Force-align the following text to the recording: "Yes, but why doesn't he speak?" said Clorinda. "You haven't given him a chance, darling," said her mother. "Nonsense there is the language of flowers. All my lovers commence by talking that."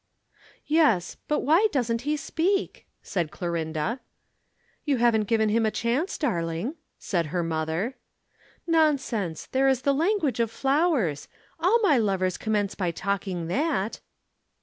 "Yes, 0.65 1.17
but 1.27 1.41
why 1.41 1.67
doesn't 1.71 2.01
he 2.01 2.17
speak?" 2.17 2.87
said 3.03 3.29
Clorinda. 3.29 3.99
"You 4.83 4.97
haven't 4.97 5.25
given 5.27 5.49
him 5.49 5.63
a 5.63 5.69
chance, 5.69 6.17
darling," 6.17 6.73
said 6.97 7.27
her 7.27 7.43
mother. 7.43 7.97
"Nonsense 8.65 9.45
there 9.51 9.67
is 9.67 9.83
the 9.83 9.93
language 9.93 10.39
of 10.39 10.49
flowers. 10.49 11.27
All 11.59 11.77
my 11.83 11.99
lovers 11.99 12.39
commence 12.39 12.73
by 12.73 12.89
talking 12.89 13.45
that." 13.49 13.99